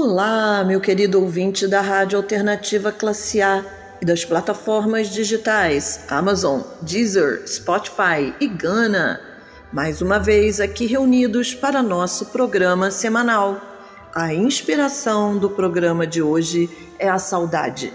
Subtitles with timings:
[0.00, 3.64] Olá, meu querido ouvinte da Rádio Alternativa Classe A
[4.00, 9.20] e das plataformas digitais Amazon, Deezer, Spotify e Gana.
[9.72, 13.60] Mais uma vez aqui reunidos para nosso programa semanal.
[14.14, 17.92] A inspiração do programa de hoje é a saudade.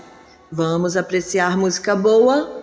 [0.51, 2.62] Vamos apreciar música boa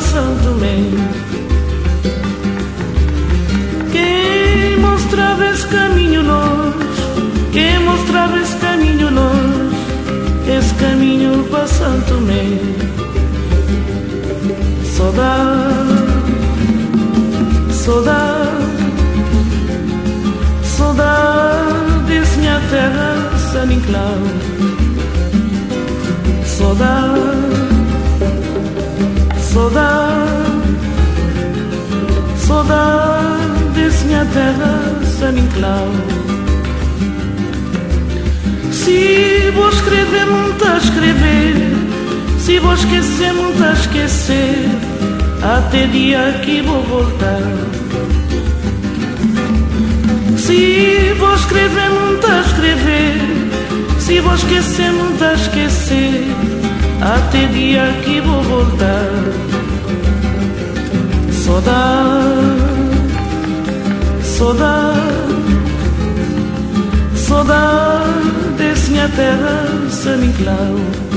[0.00, 0.50] santo
[3.92, 6.74] Quem mostrava esse caminho nós,
[7.52, 9.72] quem mostrava esse caminho nós,
[10.48, 12.58] esse caminho para Santo Mê.
[14.96, 15.94] Saudade,
[17.72, 18.50] saudade,
[20.64, 24.18] saudade, minha terra, Saniclau.
[26.44, 27.39] Saudade.
[29.60, 30.24] Saudade,
[32.38, 35.88] saudade saudades, minha terra seminclau.
[38.72, 41.54] Se vou escrever, muito a escrever.
[42.38, 44.68] Se vou esquecer, muito a esquecer.
[45.42, 47.42] Até dia que vou voltar.
[50.38, 53.20] Se vou escrever, muito a escrever.
[53.98, 56.24] Se vou esquecer, muito a esquecer.
[57.02, 59.49] Até dia que vou voltar.
[61.50, 62.46] Saudade,
[64.22, 64.98] saudade,
[67.16, 71.09] saudade desse minha terra, sem enclau.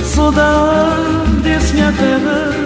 [0.03, 2.57] so that This terra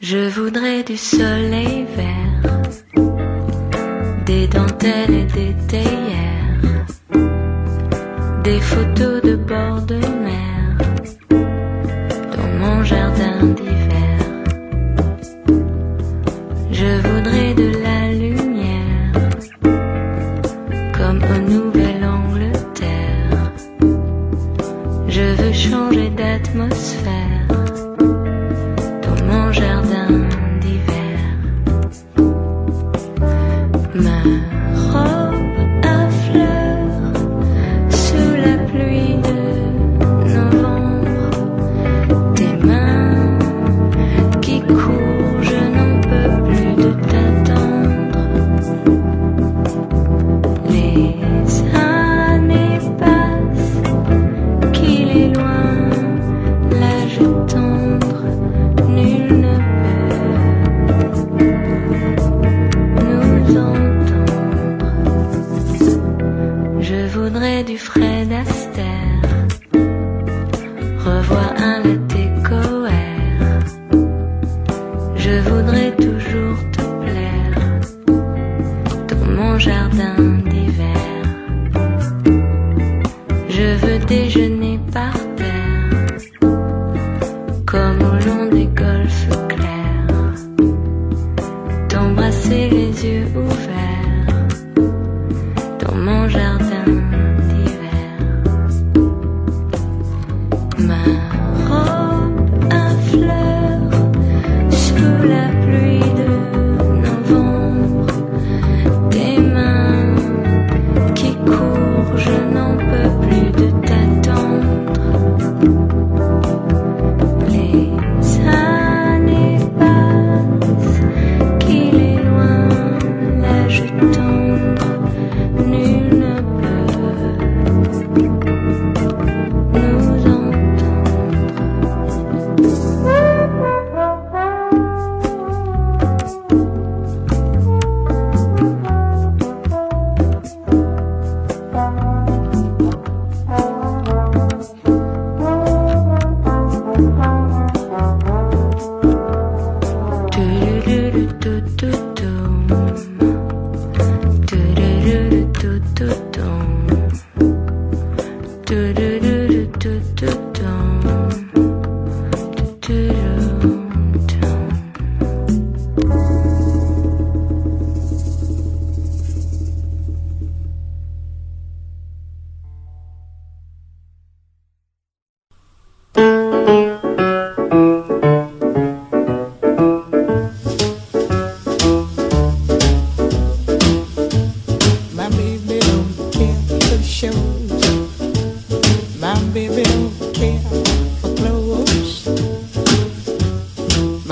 [0.00, 1.47] Je voudrais du sol
[83.58, 84.57] Je veux déjeuner.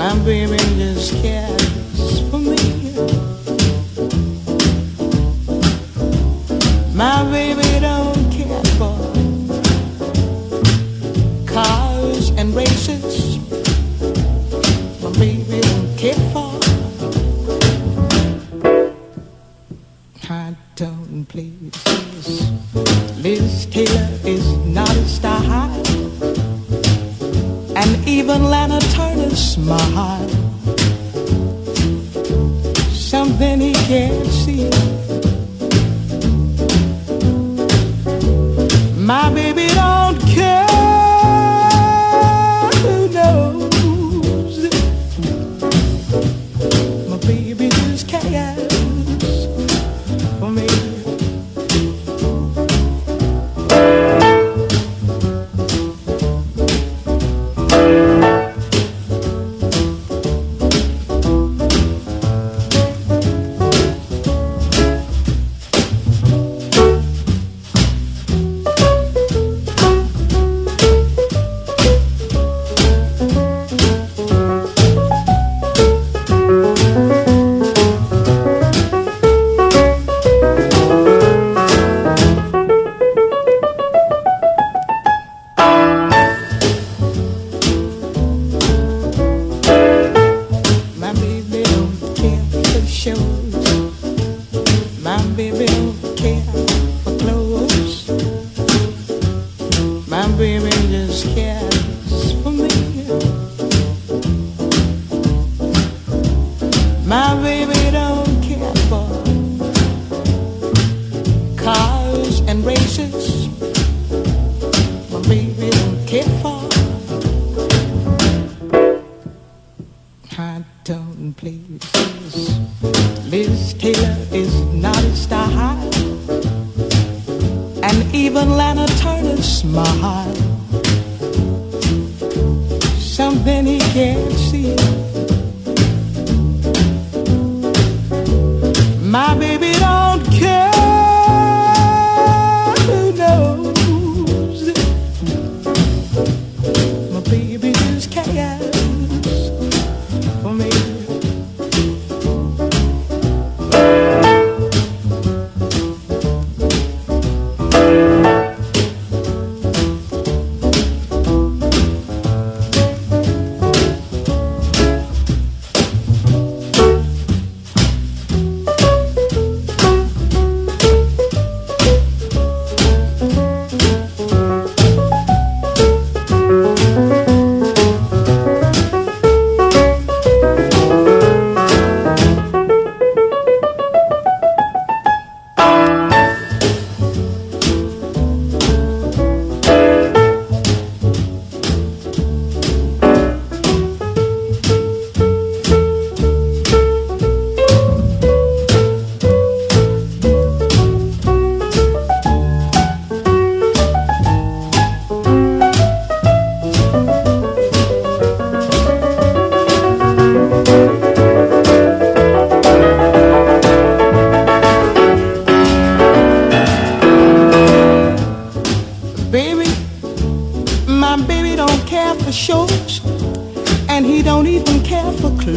[0.07, 2.76] I'm dreaming just cares for me.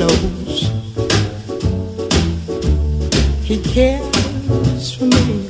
[0.00, 0.71] Knows
[3.43, 5.49] he cares for me.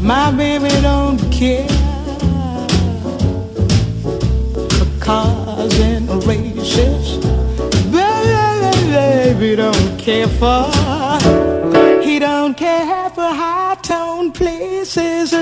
[0.00, 1.68] My baby don't care
[4.76, 7.24] for cars and races.
[7.92, 10.66] Baby don't care for.
[12.02, 15.39] He don't care for high tone places.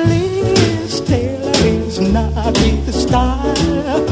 [2.18, 4.02] Not his style,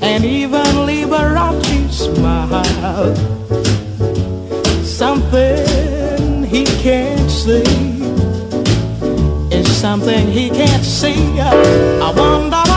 [0.00, 3.14] and even Liberace smile.
[4.82, 7.62] Something he can't see
[9.54, 11.38] is something he can't see.
[11.38, 12.67] I wonder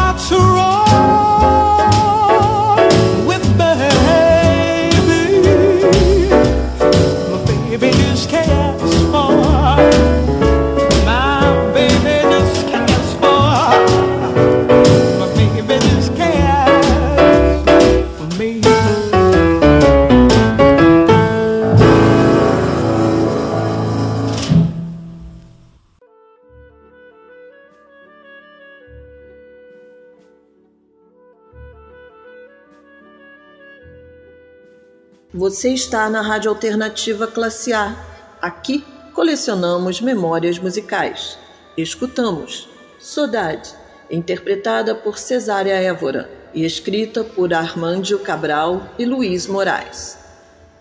[35.61, 37.95] Você está na Rádio Alternativa Classe A.
[38.41, 41.37] Aqui colecionamos memórias musicais.
[41.77, 43.69] Escutamos Saudade,
[44.09, 50.17] interpretada por Cesária Évora e escrita por Armândio Cabral e Luiz Moraes.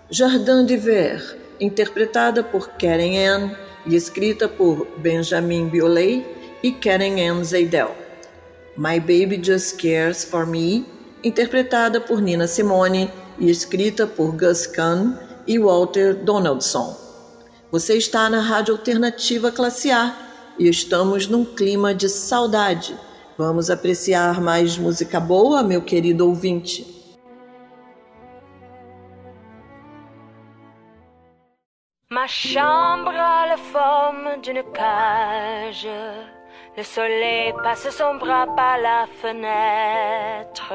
[0.08, 3.50] Jardin d'Hiver, interpretada por Karen Ann
[3.84, 6.26] e escrita por Benjamin Biolay
[6.62, 7.94] e Karen Ann Zeidel.
[8.78, 10.86] My Baby Just Cares for Me,
[11.22, 13.10] interpretada por Nina Simone
[13.40, 15.14] e escrita por Gus Kahn
[15.46, 16.94] e Walter Donaldson.
[17.72, 20.14] Você está na Rádio Alternativa Classe A
[20.58, 22.96] e estamos num clima de saudade.
[23.38, 26.86] Vamos apreciar mais música boa, meu querido ouvinte.
[32.12, 35.88] Ma chambre a la forme d'une cage.
[36.76, 40.74] Le soleil passe son bras par la fenêtre.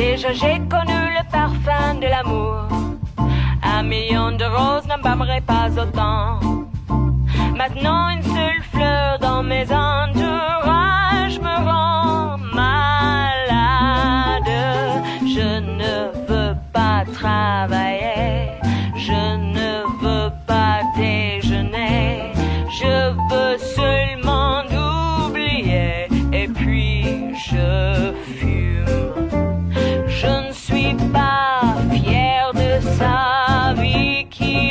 [0.00, 2.66] Déjà j'ai connu le parfum de l'amour,
[3.62, 6.40] un million de roses n'embâmerait pas autant.
[7.54, 14.50] Maintenant une seule fleur dans mes entourages me rend malade.
[15.36, 18.52] Je ne veux pas travailler,
[18.96, 19.49] je ne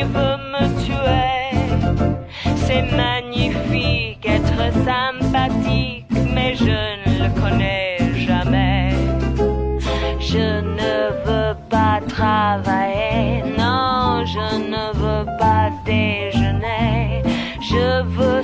[0.03, 1.39] veut me tuer.
[2.55, 8.91] C'est magnifique être sympathique, mais je ne le connais jamais.
[10.19, 17.23] Je ne veux pas travailler, non, je ne veux pas déjeuner.
[17.61, 18.43] Je veux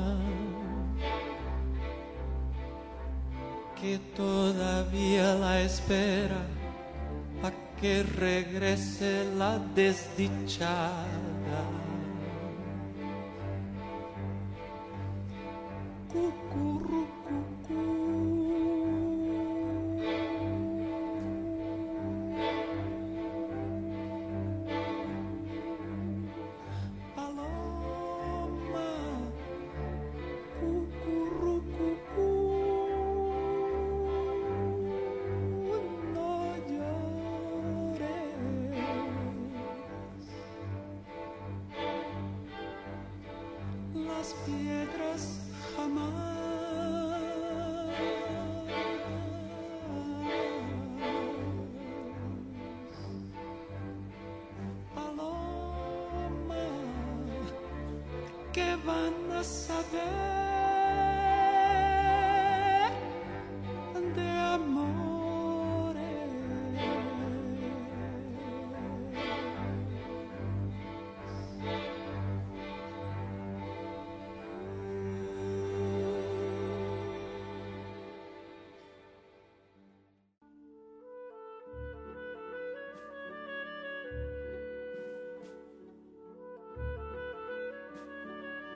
[3.81, 6.45] que todavía la espera
[7.41, 11.20] a que regrese la desdichada.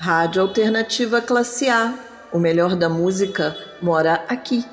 [0.05, 1.97] Rádio Alternativa Classe A.
[2.31, 4.63] O melhor da música mora aqui.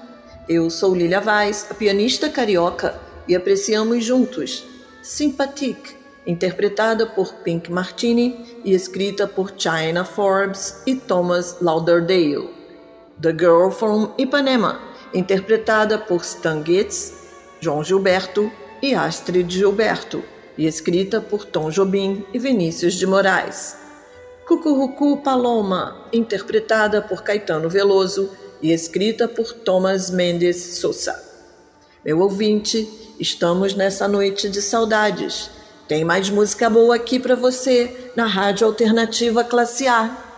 [0.46, 4.62] Eu sou Lilia Vaz, a pianista carioca, e apreciamos juntos
[5.02, 12.50] Sympathique, interpretada por Pink Martini e escrita por China Forbes e Thomas Lauderdale.
[13.22, 14.78] The Girl from Ipanema,
[15.14, 17.10] interpretada por Stan Getz,
[17.58, 20.22] João Gilberto e Astrid Gilberto,
[20.58, 23.80] e escrita por Tom Jobim e Vinícius de Moraes.
[24.52, 28.28] Cucurucu Paloma, interpretada por Caetano Veloso
[28.60, 31.18] e escrita por Thomas Mendes Souza.
[32.04, 32.86] Meu ouvinte,
[33.18, 35.50] estamos nessa noite de saudades.
[35.88, 40.31] Tem mais música boa aqui para você na Rádio Alternativa Classe A.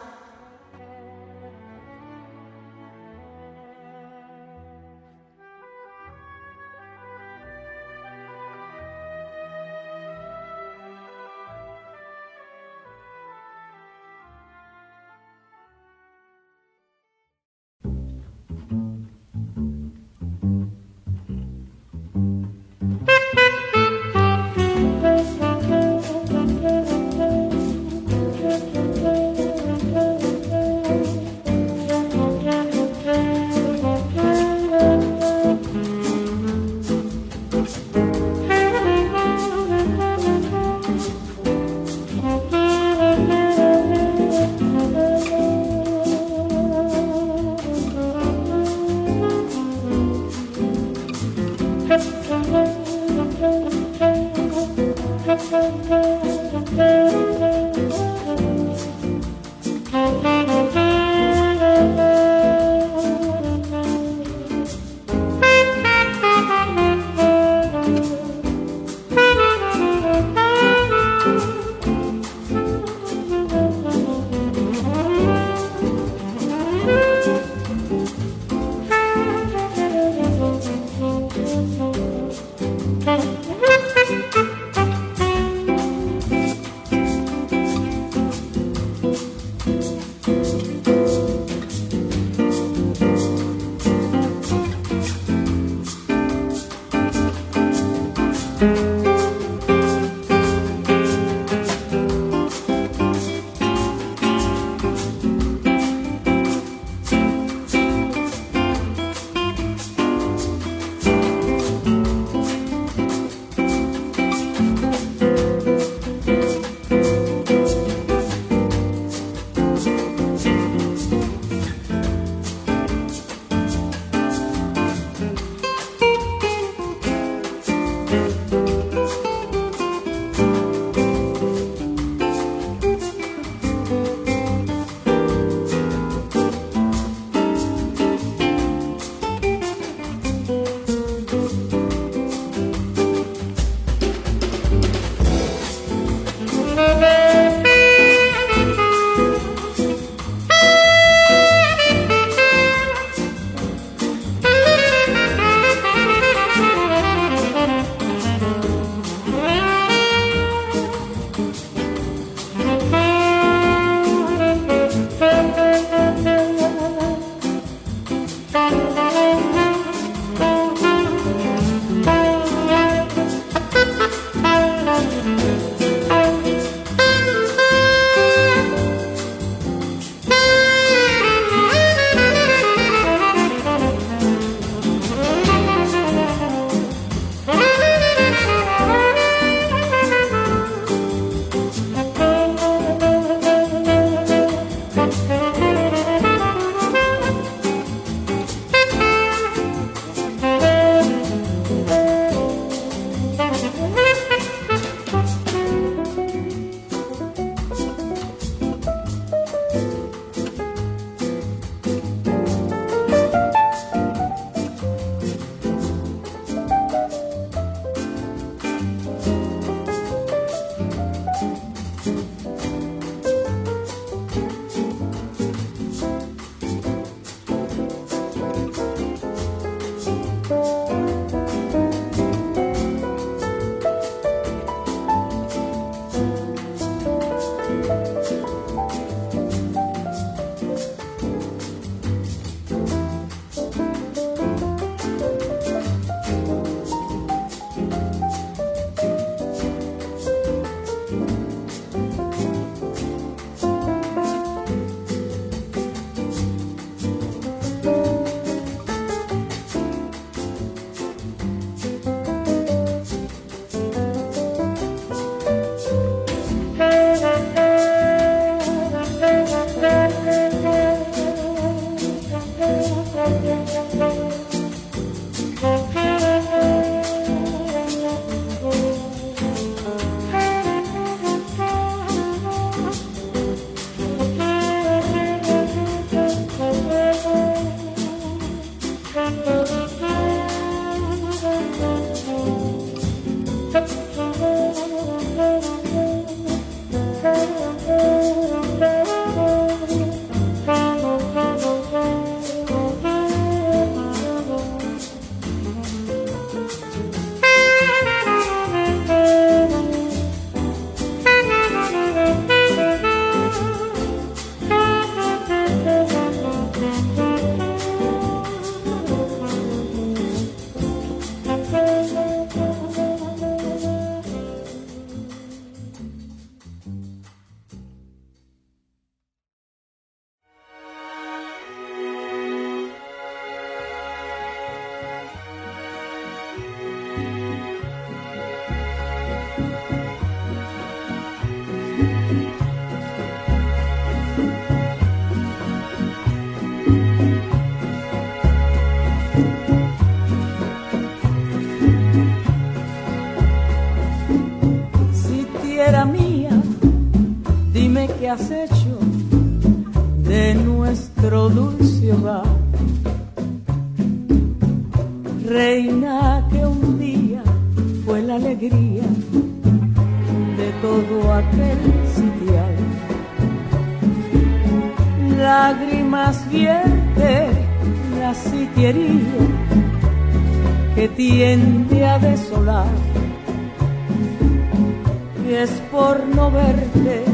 [385.62, 387.24] Es por no verte,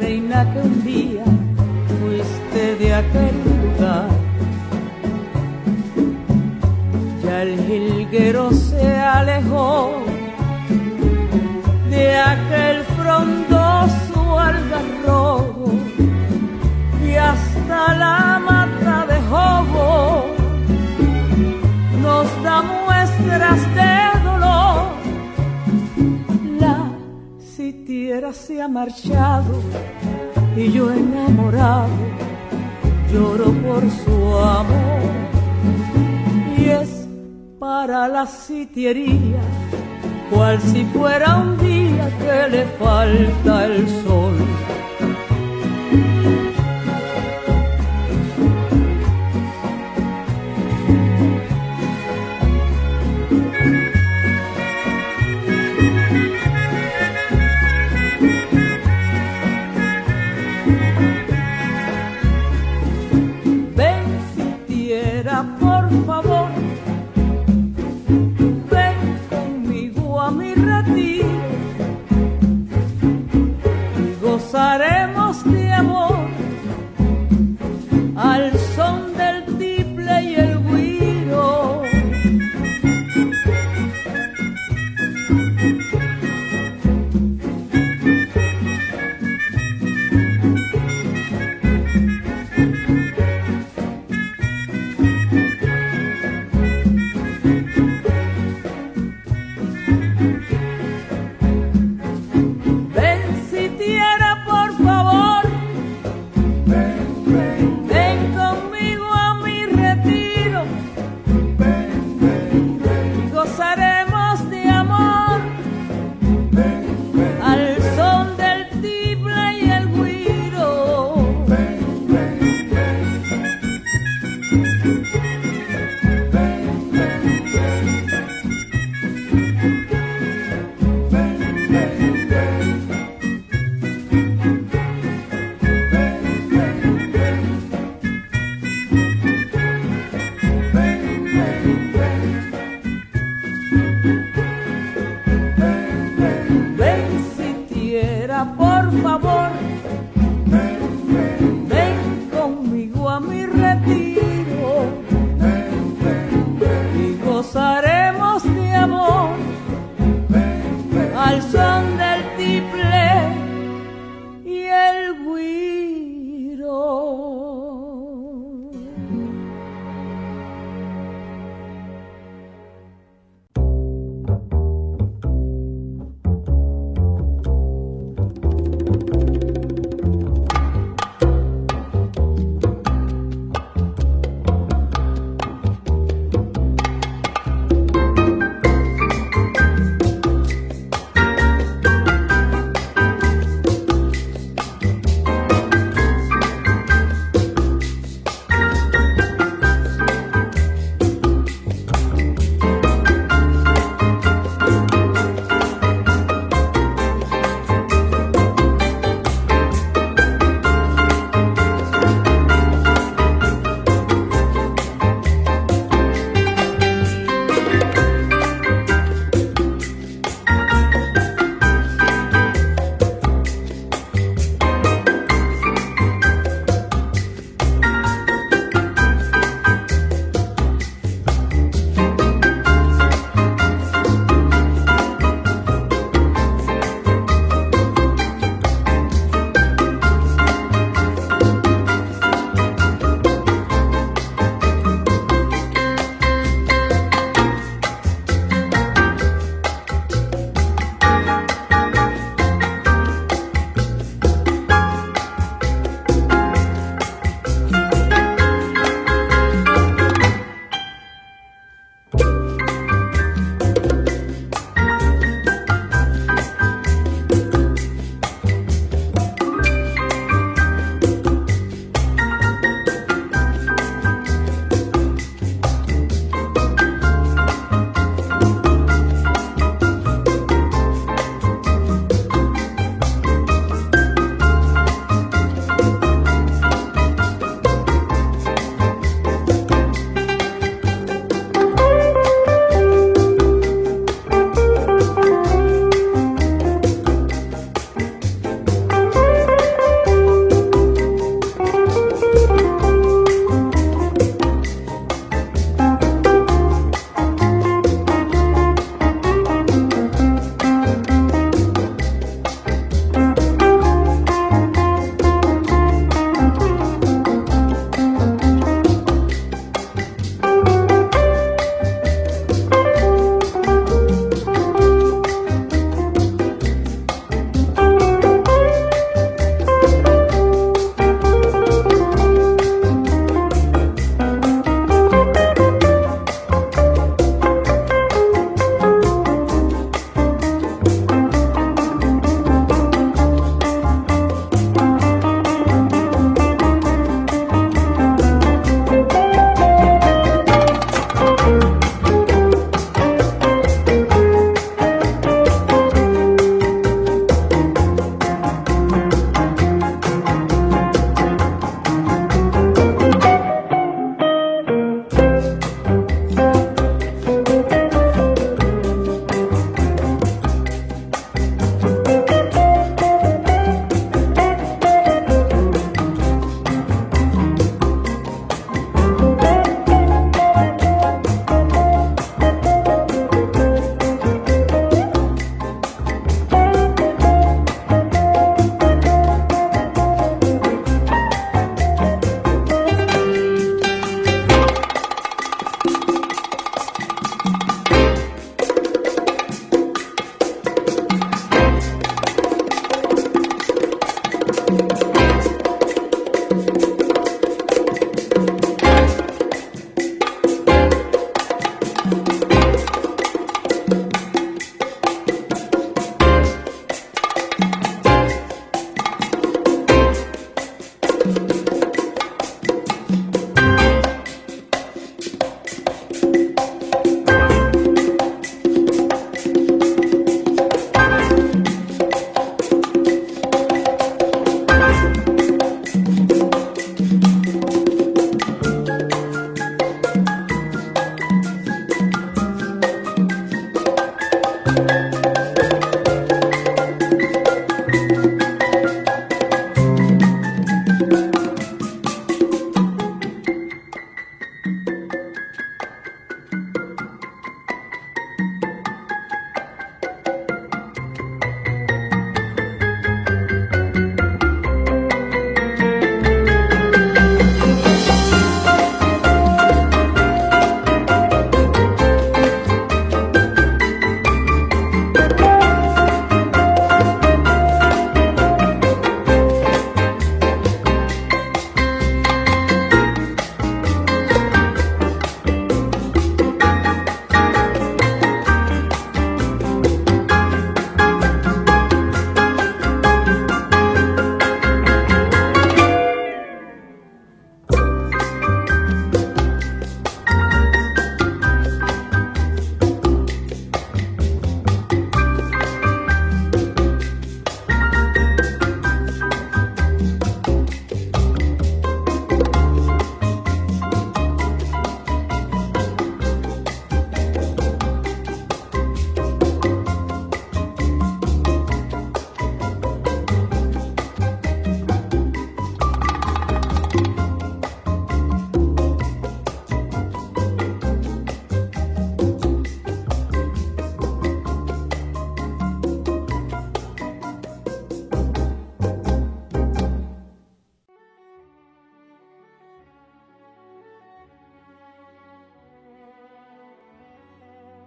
[0.00, 1.24] reina que un día
[2.00, 4.08] fuiste de aquel lugar.
[7.22, 10.02] Ya el jilguero se alejó
[11.90, 15.72] de aquel frondoso algarrobo
[17.06, 20.24] y hasta la mata de jobo
[22.02, 23.93] nos da muestras de
[28.32, 29.60] se ha marchado
[30.56, 31.88] y yo enamorado
[33.12, 35.02] lloro por su amor.
[36.58, 37.06] Y es
[37.60, 39.42] para la sitiería,
[40.30, 44.34] cual si fuera un día que le falta el sol.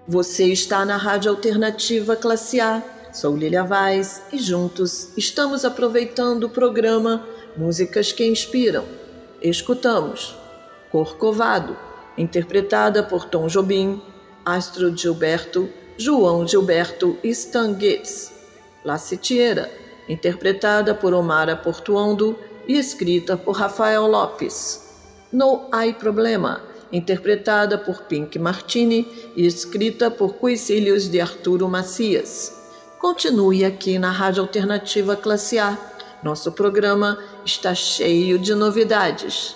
[0.10, 2.82] Você está na Rádio Alternativa Classe A.
[3.12, 7.28] Sou Lilia Vaz e juntos estamos aproveitando o programa
[7.58, 8.86] Músicas que Inspiram.
[9.42, 10.34] Escutamos
[10.90, 11.76] Corcovado,
[12.18, 14.02] interpretada por Tom Jobim,
[14.46, 18.32] Astro Gilberto, João Gilberto e Stan Getz.
[18.86, 19.70] La Citiera,
[20.08, 24.88] interpretada por Omara Portuondo e escrita por Rafael Lopes.
[25.34, 32.54] No Hay Problema, interpretada por Pink Martini e escrita por Coicílios de Arturo Macias.
[33.00, 35.78] Continue aqui na Rádio Alternativa Classe A.
[36.24, 39.56] Nosso programa está cheio de novidades.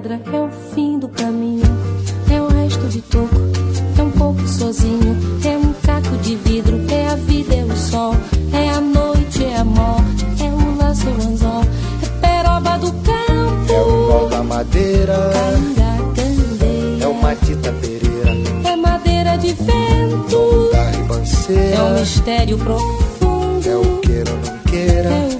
[0.00, 1.62] Pedra é o fim do caminho,
[2.32, 3.36] é o resto de toco,
[3.98, 8.14] é um pouco sozinho, é um caco de vidro, é a vida, é o sol,
[8.52, 11.62] é a noite, é a morte, é o laço, é o anzol,
[12.02, 15.32] é peroba do campo, é o nó da madeira,
[17.00, 18.32] é o matita pereira,
[18.64, 20.70] é madeira de vento,
[21.50, 25.39] é um mistério profundo, é o queira ou não queira, é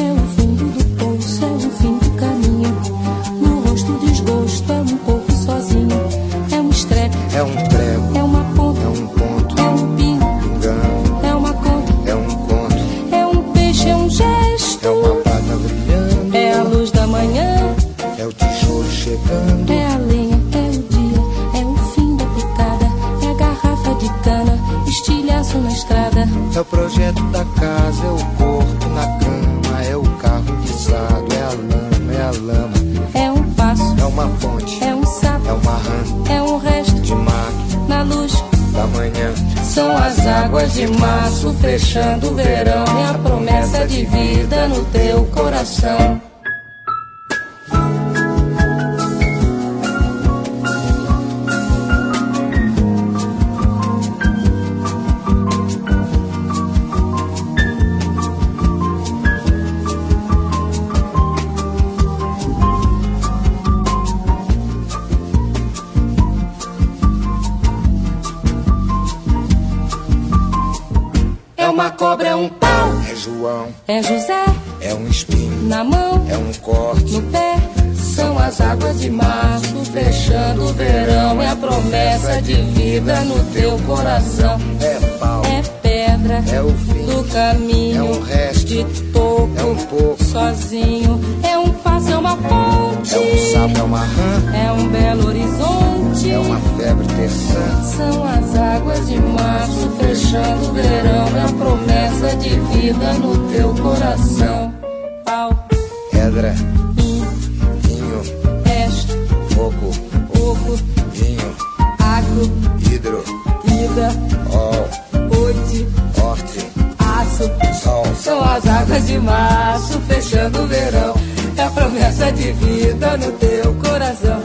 [122.81, 124.41] vida no teu coração.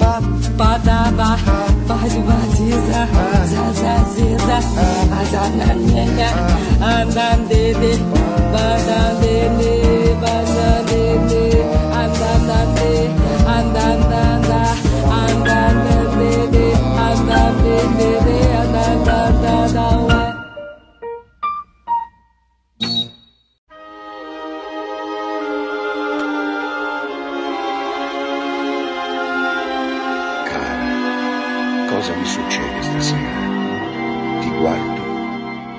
[0.56, 1.36] Padaba,
[1.86, 3.00] pode batiza,
[3.52, 4.58] zazaziza,
[5.20, 6.30] azananenha,
[6.80, 7.98] andandede,
[8.52, 9.85] bandandede,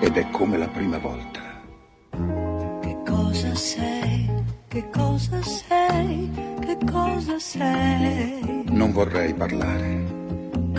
[0.08, 1.42] ed è come la prima volta.
[2.82, 4.30] Che cosa sei?
[4.70, 6.32] Che cosa sei?
[6.62, 8.64] Che cosa sei?
[8.70, 10.16] Non vorrei parlare,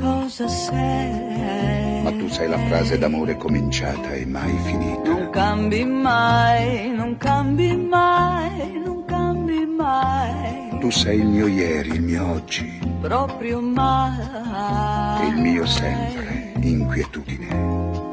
[0.01, 2.03] Cosa sei?
[2.03, 5.11] ma tu sei la frase d'amore cominciata e mai finita.
[5.11, 12.03] Non cambi mai, non cambi mai, non cambi mai, Tu sei il mio ieri, il
[12.03, 15.29] mio oggi proprio mai.
[15.29, 17.68] il mio sempre, inquietudine.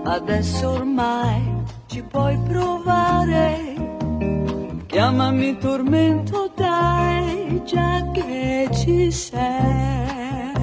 [0.06, 1.42] Adesso ormai
[1.88, 3.74] ci puoi provare.
[4.86, 10.54] Chiamami tormento, dai, già che ci sei.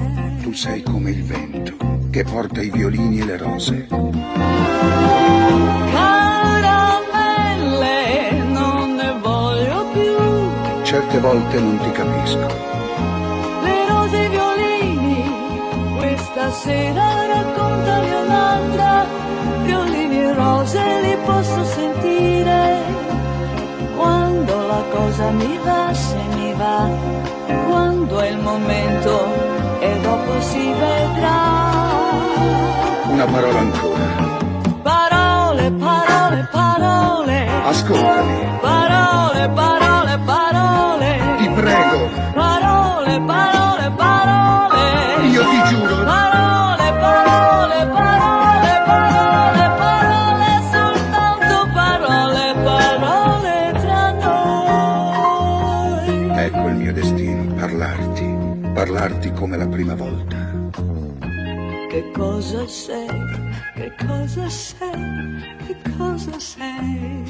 [0.41, 1.75] Tu sei come il vento
[2.09, 3.87] che porta i violini e le rose.
[5.91, 7.11] Caramelle,
[8.51, 10.83] non ne voglio più.
[10.83, 12.82] Certe volte non ti capisco.
[16.43, 19.05] Questa sera raccontami un'altra.
[19.63, 22.81] Violini e rose li posso sentire.
[23.95, 26.89] Quando la cosa mi va, se mi va,
[27.67, 29.25] quando è il momento
[29.79, 31.61] e dopo si vedrà.
[33.07, 34.52] Una parola ancora.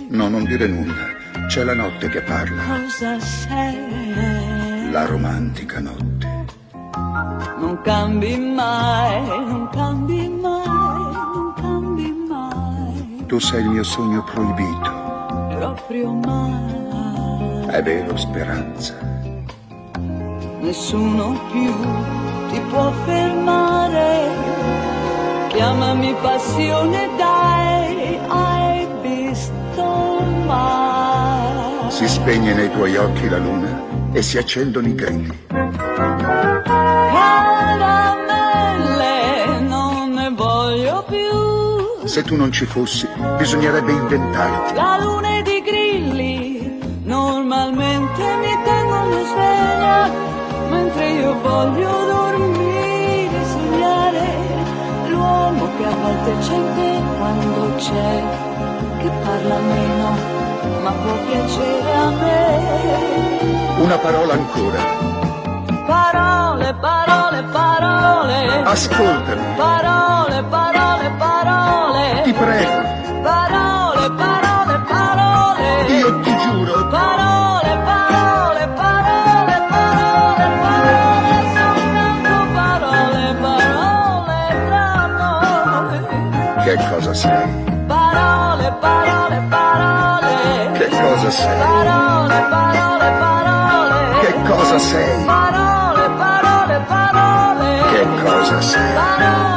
[0.10, 1.48] No, non dire nulla.
[1.48, 2.64] C'è la notte che parla.
[2.64, 4.90] Cosa sei?
[4.92, 6.46] La romantica notte.
[7.58, 10.68] Non cambi mai, non cambi mai,
[11.34, 15.02] non cambi mai, Tu sei il mio sogno proibito.
[15.58, 17.66] proprio mai.
[17.68, 18.94] È vero, speranza.
[20.62, 21.74] Nessuno più
[22.52, 24.30] ti può fermare.
[25.50, 28.20] Chiamami passione, dai.
[31.90, 33.82] Si spegne nei tuoi occhi la luna
[34.12, 35.46] e si accendono i grilli.
[38.34, 42.06] Caramelle, non ne voglio più.
[42.06, 44.74] Se tu non ci fossi, bisognerebbe inventarti.
[44.76, 50.10] La luna ed i grilli normalmente mi tengono sveglia,
[50.70, 54.36] mentre io voglio dormire, sognare
[55.10, 58.24] l'uomo che a volte c'è in te quando c'è,
[59.00, 60.42] che parla meno,
[60.84, 63.82] ma può piacere a me.
[63.84, 64.82] Una parola ancora.
[65.86, 68.64] Parole, parole, parole.
[68.64, 69.56] Ascoltami.
[69.56, 72.22] Parole, parole, parole.
[72.24, 72.82] Ti prego.
[73.22, 75.86] Parole, parole, parole.
[76.00, 76.88] Io ti giuro.
[76.90, 86.00] Parole, parole, parole, parole, parole, soltanto parole, parole tra noi.
[86.66, 87.73] Che cosa sei?
[91.34, 91.58] Sei?
[91.58, 94.20] Parole, parole, parole.
[94.20, 95.26] Che cosa sei?
[95.26, 97.82] Parole, parole, parole.
[97.92, 98.94] Che cosa sei?
[98.94, 99.53] Parole,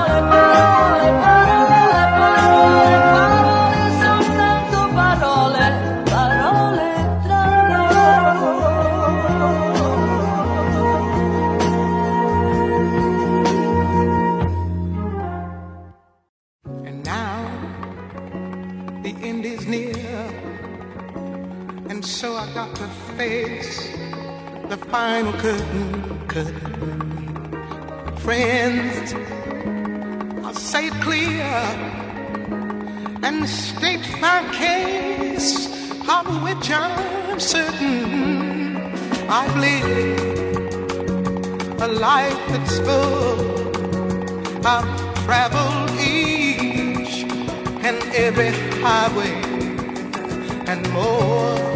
[24.97, 25.88] final curtain.
[26.32, 26.59] Curtain,
[28.24, 29.14] friends,
[30.44, 31.53] I'll say it clear
[33.26, 35.51] and state my case,
[36.14, 38.76] of which I'm certain.
[39.38, 40.72] I've lived
[41.86, 43.38] a life that's full.
[44.72, 44.90] I've
[45.24, 47.14] traveled each
[47.88, 48.53] and every
[48.84, 49.34] highway
[50.70, 51.76] and more,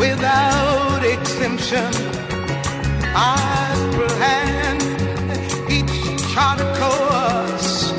[0.00, 1.92] without exemption.
[3.14, 4.82] I planned
[5.70, 5.94] each
[6.32, 7.92] charted course,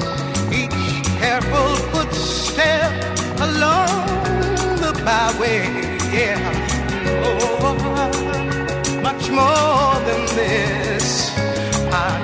[0.51, 2.91] each careful footstep
[3.39, 4.05] along
[4.83, 5.61] the byway.
[6.11, 6.41] Yeah,
[7.23, 7.75] oh,
[9.03, 11.29] much more than this.
[11.93, 12.20] I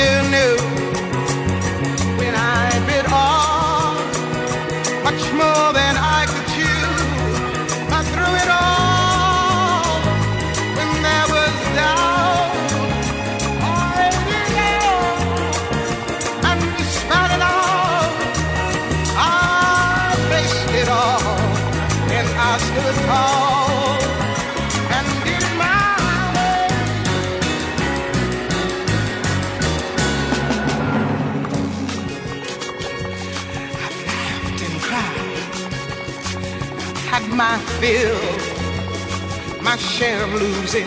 [0.00, 0.79] you knew
[37.80, 38.20] fill,
[39.62, 40.86] my share of losing.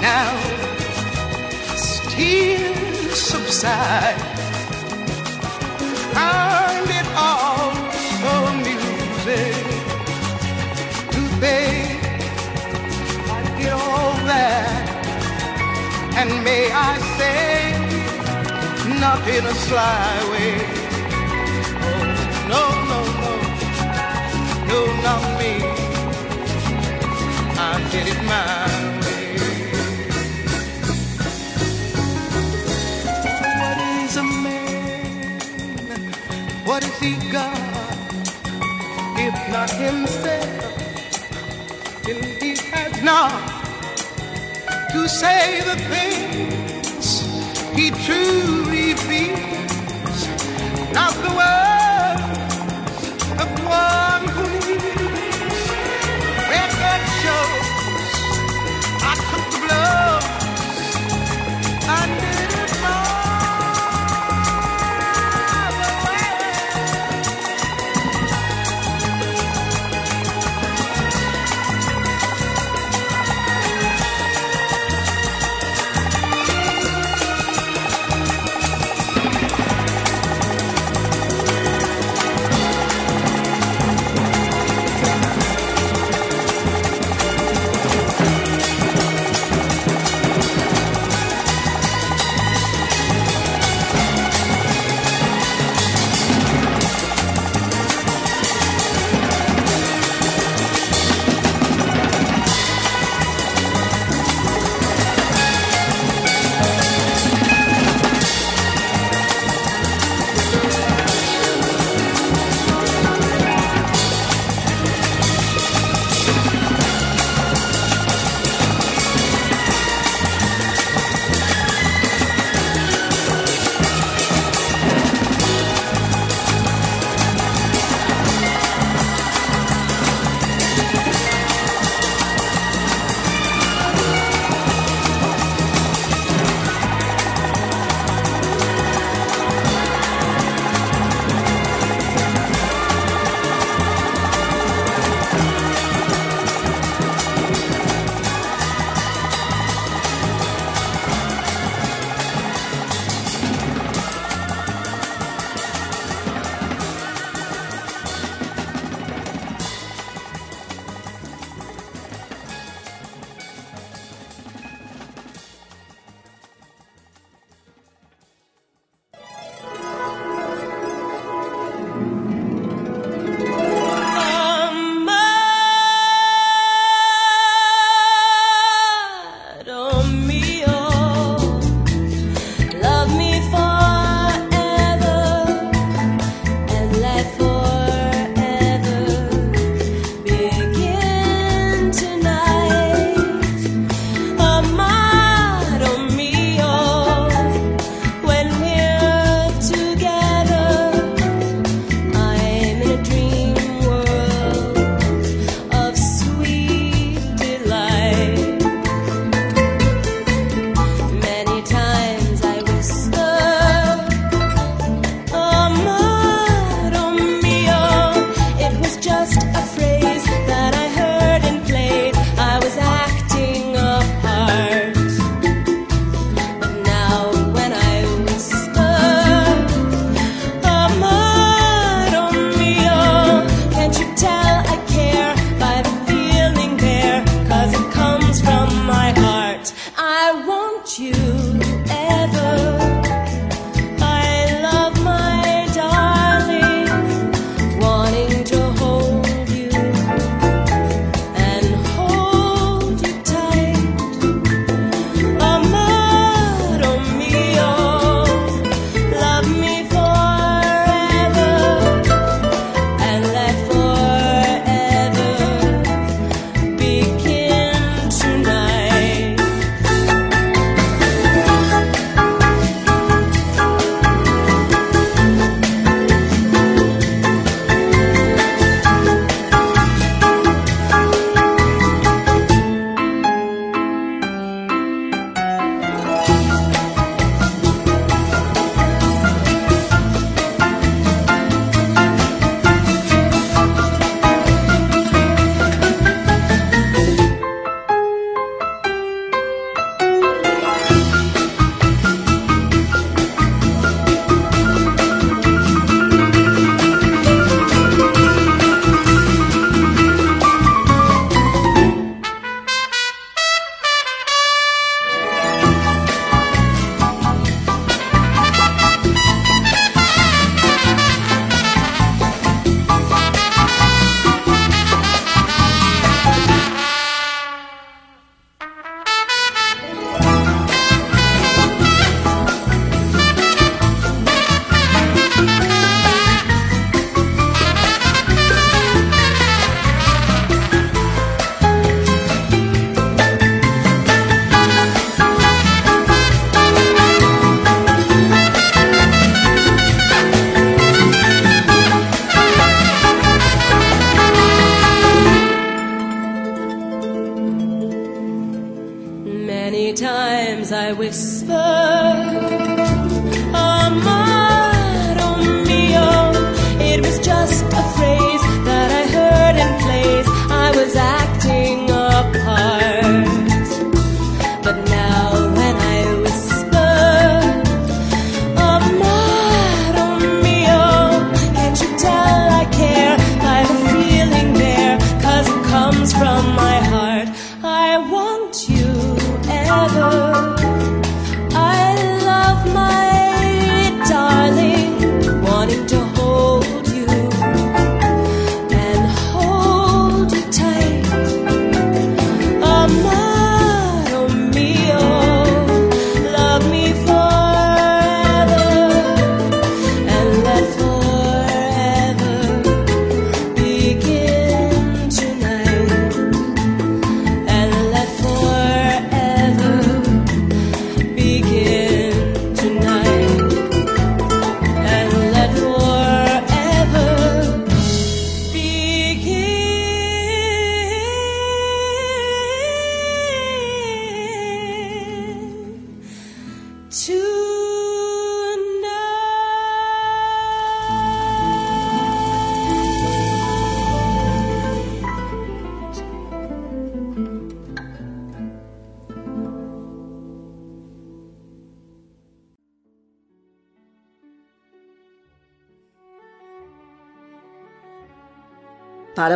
[0.00, 0.32] Now,
[2.10, 4.20] tears subside,
[6.14, 7.70] find it all
[8.18, 9.66] so amusing
[11.14, 12.00] to think
[13.60, 14.84] I all that,
[16.18, 17.38] and may I say,
[18.98, 20.85] not in a sly way.
[24.68, 25.52] No, not me.
[27.58, 28.66] I did it my
[29.02, 29.36] way.
[33.60, 35.42] What is a man?
[36.64, 37.58] What has he got?
[39.18, 40.50] If not himself,
[42.04, 43.32] then he has not
[44.92, 47.06] to say the things
[47.74, 50.20] he truly feels.
[50.92, 51.55] Not the words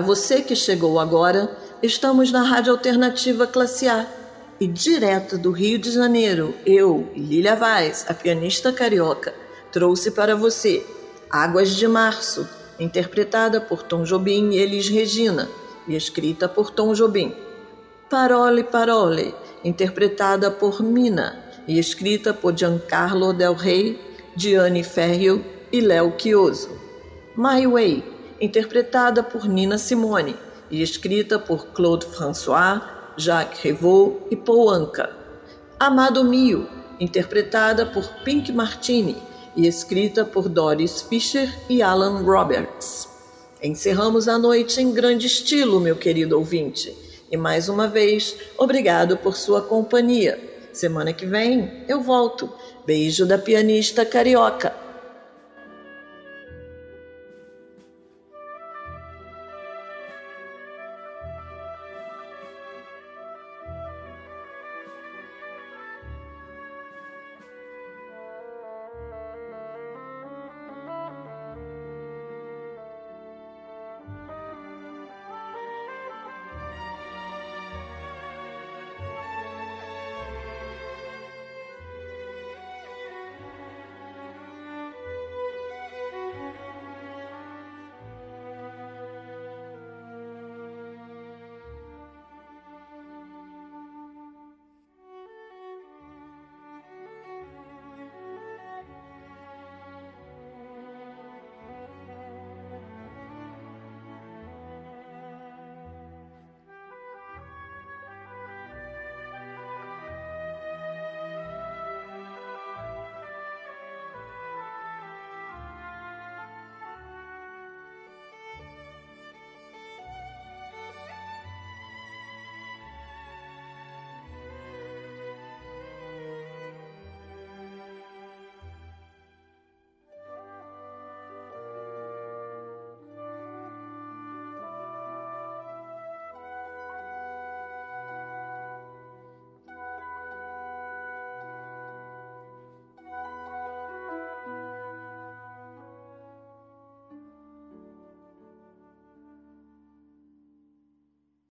[0.00, 4.06] Para você que chegou agora, estamos na Rádio Alternativa Classe A.
[4.58, 9.34] E direto do Rio de Janeiro, eu, Lilia Vaz, a pianista carioca,
[9.70, 10.82] trouxe para você
[11.28, 12.48] Águas de Março,
[12.78, 15.46] interpretada por Tom Jobim e Elis Regina,
[15.86, 17.34] e escrita por Tom Jobim.
[18.08, 24.00] Parole Parole, interpretada por Mina, e escrita por Giancarlo Del Rey,
[24.34, 26.70] Gianni Ferrio e Léo Chioso.
[27.36, 30.34] My Way, interpretada por Nina Simone
[30.70, 32.80] e escrita por Claude François,
[33.16, 35.10] Jacques Revaux e Paul Anka.
[35.78, 36.66] Amado Mio,
[36.98, 39.16] interpretada por Pink Martini
[39.56, 43.08] e escrita por Doris Fisher e Alan Roberts.
[43.62, 46.96] Encerramos a noite em grande estilo, meu querido ouvinte.
[47.30, 50.38] E mais uma vez, obrigado por sua companhia.
[50.72, 52.50] Semana que vem eu volto.
[52.86, 54.79] Beijo da pianista carioca.